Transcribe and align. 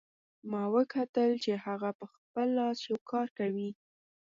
ما 0.51 0.63
وکتل 0.75 1.31
چې 1.43 1.51
هغه 1.65 1.89
په 1.99 2.05
خپل 2.13 2.47
لاس 2.57 2.77
یو 2.89 2.97
کار 3.11 3.27
کوي 3.39 3.69